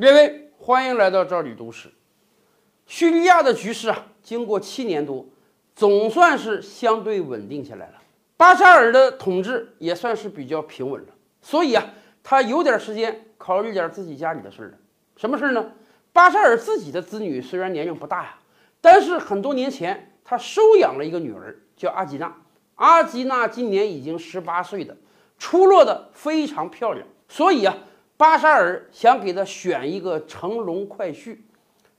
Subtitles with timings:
[0.00, 1.90] 列位，欢迎来到这里读史。
[2.86, 5.26] 叙利亚的局势啊，经过七年多，
[5.76, 7.96] 总算是相对稳定下来了。
[8.34, 11.08] 巴沙尔的统治也算是比较平稳了，
[11.42, 11.84] 所以啊，
[12.22, 14.78] 他有点时间考虑点自己家里的事儿了。
[15.18, 15.72] 什么事儿呢？
[16.14, 18.38] 巴沙尔自己的子女虽然年龄不大呀，
[18.80, 22.34] 但是很多年前他收养了一个女儿，叫阿吉娜。
[22.76, 24.96] 阿吉娜今年已经十八岁的，
[25.36, 27.76] 出落的非常漂亮，所以啊。
[28.20, 31.38] 巴沙尔想给他选一个乘龙快婿，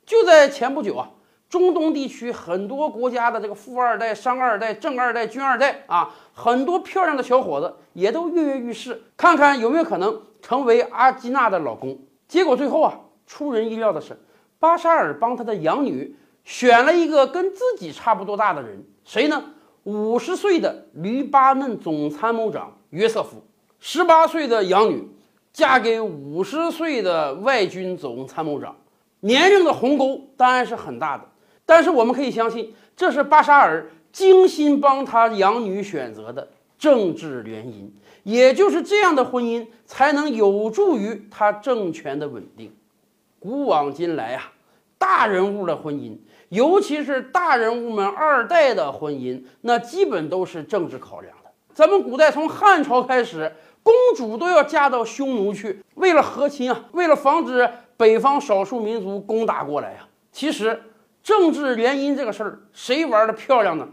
[0.05, 1.09] 就在前不久啊，
[1.49, 11.97] 中东地区很多国家的这个富二代、商二代、正二代、军二代啊，很多漂亮的小伙子也都跃跃欲试，看看有没有可能成为阿基娜的老公。
[12.27, 14.15] 结果最后啊，出人意料的是，
[14.59, 19.43] 巴沙尔帮他的养女选了一个跟自己差不多大的人，谁呢？
[19.85, 23.43] 五十岁的黎巴嫩总参谋长约瑟夫，
[23.79, 25.09] 十八岁的养女。
[25.53, 28.75] 嫁给五十岁的外军总参谋长，
[29.19, 31.25] 年龄的鸿沟当然是很大的。
[31.65, 37.89] 但是我们可以相信，这是巴沙尔精心帮他养女选择的政治联姻，
[38.23, 42.73] 也就是这样的婚姻才能有助于他政权的稳定。
[43.39, 44.51] 古往今来啊，
[44.97, 46.17] 大人物的婚姻，
[46.49, 51.50] 尤其是大人物们二代的婚姻，那基本都是政治考量的。
[51.73, 53.51] 咱们古代从汉朝开始。
[53.83, 60.07] 公主都要嫁到匈奴去，为了和亲啊，为了防止北方少数民族攻打过来呀。
[60.31, 60.79] 其实，
[61.23, 63.89] 政治联姻这个事儿，谁玩的漂亮呢？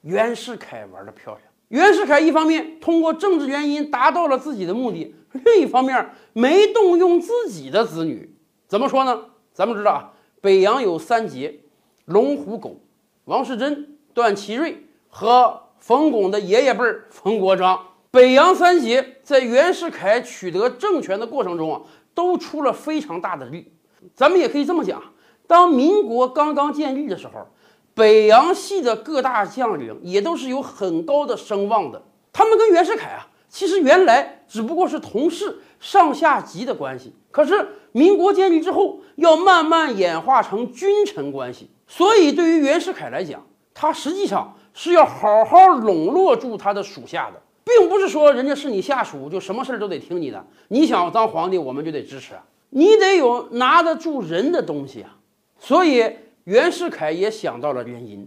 [0.00, 1.42] 袁世凯玩的漂亮。
[1.68, 8.36] 袁世凯一方面通过政治联姻达到了自己的目的，另一方面没动用自己的子女。
[8.66, 9.26] 怎么说呢？
[9.52, 11.60] 咱们知道啊，北洋有三杰：
[12.06, 12.80] 龙虎狗、
[13.26, 17.80] 王世贞、段祺瑞和冯巩的爷爷辈儿冯国璋。
[18.10, 21.82] 北洋三杰在袁世凯取得政权的过程中啊，
[22.14, 23.72] 都出了非常大的力。
[24.14, 25.02] 咱们也可以这么讲：
[25.46, 27.46] 当民国刚刚建立的时候，
[27.94, 32.02] 北洋系的各大将领也都是有很高的声望的。
[32.32, 37.14] 他们跟袁世凯啊，其实原来只不过是同事、上下级的关系。
[37.30, 41.70] 可是民国建立之后，要慢慢演化成君臣关系。
[41.86, 47.42] 所以对于袁世凯来讲，他实际上是要好好笼络住他的属下的。
[47.64, 52.34] 并不是说人家是你下属就什么事儿都得听你的，你想当皇帝我们就得支持，
[52.70, 55.16] 你得有拿得住人的东西啊。
[55.58, 56.08] 所以
[56.44, 58.24] 袁世凯也想到了联姻，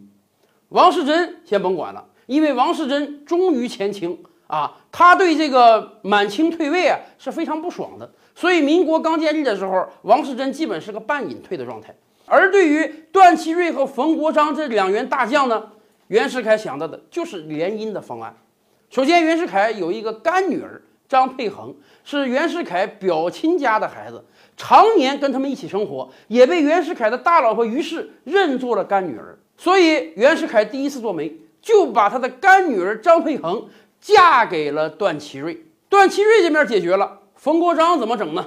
[0.68, 8.12] 王世贞先甭管了，因为王世贞忠于前清啊，他对这个满清退位啊是非常不爽的。
[8.36, 11.96] 所以民国刚建立的时候，王世贞基本是个半隐退的状态。
[12.26, 15.72] 而对于段祺瑞和冯国璋这两员大将呢，
[16.12, 18.36] 袁世凯想到的就是联姻的方案。
[18.90, 21.74] 首先，袁世凯有一个干女儿张佩衡，
[22.04, 24.22] 是袁世凯表亲家的孩子，
[24.58, 29.40] 常年跟他们一起生活，也被袁世凯的大老婆于氏认作了干女儿。
[29.56, 33.70] 所以，袁世凯第一次做媒，就把他的干女儿张佩衡
[34.02, 35.66] 嫁给了段祺瑞。
[35.88, 38.46] 段祺瑞这面解决了，冯国璋怎么整呢？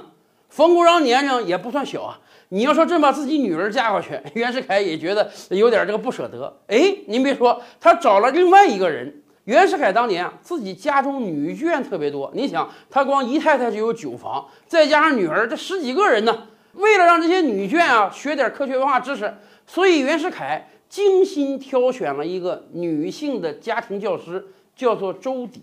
[0.49, 6.55] 冯国璋年龄也不算小啊，你要说真把自己女儿嫁过去， 袁世凯也觉得有点这个不舍得。
[6.67, 9.21] 哎，您别说，他找了另外一个人。
[9.45, 12.31] 袁世凯当年啊，自己家中女眷特别多。
[12.33, 16.47] 你想，他光姨太太就有九房，再加上女儿，这十几个人呢。
[16.73, 19.33] 为了让这些女眷啊学点科学文化知识，
[19.67, 24.45] 所以袁世凯精心挑选了一个女性的家庭教师，
[24.75, 25.61] 叫做周翟。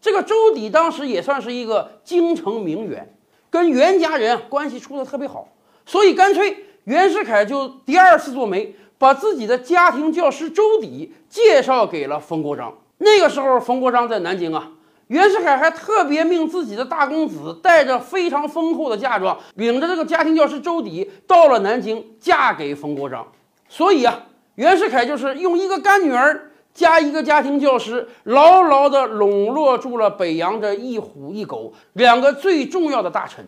[0.00, 3.14] 这个周翟当时也算是一个京城名媛，
[3.50, 5.48] 跟袁家人关系处得特别好。
[5.86, 12.72] 所以干脆袁世凯就第二次做媒，把自己的家庭教师周底介绍给了冯国璋。
[12.98, 14.70] 那个时候，冯国璋在南京啊，
[15.08, 23.26] 袁世凯还特别命自己的大公子带着非常丰厚的嫁妆，领着这个家庭教师周底到了南京，嫁给冯国璋。
[23.68, 33.46] 所以啊，袁世凯就是用一个干女儿加一个家庭教师，牢牢地笼络住了北洋这一虎一狗两个最重要的大臣。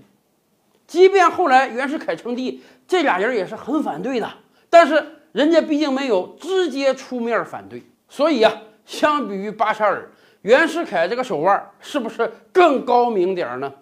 [0.86, 4.30] 即便后来袁世凯称帝，这俩人也是很反对的，
[4.70, 8.52] 但是人家毕竟没有直接出面反对，所以啊。
[8.86, 10.08] 相比于巴沙尔，
[10.42, 13.72] 袁世凯这个手腕是不是更高明点儿呢？